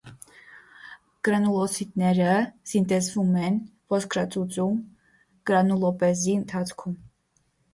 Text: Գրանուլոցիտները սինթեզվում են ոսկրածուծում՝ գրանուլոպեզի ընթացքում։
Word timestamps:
Գրանուլոցիտները 1.27 2.31
սինթեզվում 2.71 3.37
են 3.49 3.59
ոսկրածուծում՝ 3.97 4.81
գրանուլոպեզի 5.51 6.39
ընթացքում։ 6.41 6.99